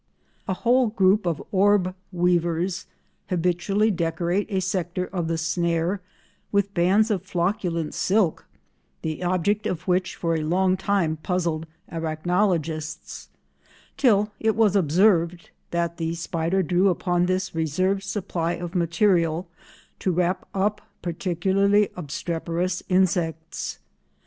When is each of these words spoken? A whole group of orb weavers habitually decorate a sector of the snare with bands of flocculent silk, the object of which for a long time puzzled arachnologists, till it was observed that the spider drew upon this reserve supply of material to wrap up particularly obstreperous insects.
A 0.47 0.55
whole 0.55 0.87
group 0.87 1.27
of 1.27 1.43
orb 1.51 1.93
weavers 2.11 2.87
habitually 3.29 3.91
decorate 3.91 4.47
a 4.49 4.59
sector 4.59 5.05
of 5.05 5.27
the 5.27 5.37
snare 5.37 6.01
with 6.51 6.73
bands 6.73 7.11
of 7.11 7.21
flocculent 7.21 7.93
silk, 7.93 8.47
the 9.03 9.23
object 9.23 9.67
of 9.67 9.87
which 9.87 10.15
for 10.15 10.33
a 10.33 10.41
long 10.43 10.75
time 10.75 11.17
puzzled 11.17 11.67
arachnologists, 11.91 13.27
till 13.95 14.31
it 14.39 14.55
was 14.55 14.75
observed 14.75 15.51
that 15.69 15.97
the 15.97 16.15
spider 16.15 16.63
drew 16.63 16.89
upon 16.89 17.27
this 17.27 17.53
reserve 17.53 18.01
supply 18.03 18.53
of 18.53 18.73
material 18.73 19.47
to 19.99 20.11
wrap 20.11 20.47
up 20.55 20.81
particularly 21.03 21.89
obstreperous 21.95 22.81
insects. 22.89 23.77